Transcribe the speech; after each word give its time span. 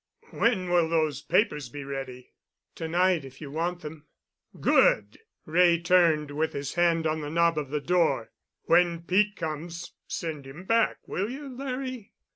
"When 0.31 0.71
will 0.71 0.89
those 0.89 1.21
papers 1.21 1.69
be 1.69 1.83
ready?" 1.83 2.31
"To 2.73 2.87
night, 2.87 3.23
if 3.23 3.39
you 3.39 3.51
want 3.51 3.81
them." 3.81 4.07
"Good!" 4.59 5.19
Wray 5.45 5.79
turned, 5.79 6.31
with 6.31 6.53
his 6.53 6.73
hand 6.73 7.05
on 7.05 7.21
the 7.21 7.29
knob 7.29 7.55
of 7.59 7.69
the 7.69 7.81
door. 7.81 8.31
"When 8.63 9.03
Pete 9.03 9.35
comes, 9.35 9.93
send 10.07 10.47
him 10.47 10.63
back. 10.63 11.07
Will 11.07 11.29
you, 11.29 11.55
Larry?" 11.55 12.13